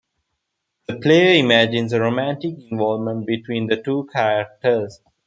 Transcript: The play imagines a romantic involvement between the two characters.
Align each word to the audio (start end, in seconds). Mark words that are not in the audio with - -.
The 0.87 0.95
play 0.95 1.37
imagines 1.37 1.93
a 1.93 2.01
romantic 2.01 2.55
involvement 2.71 3.27
between 3.27 3.67
the 3.67 3.77
two 3.83 4.09
characters. 4.11 4.99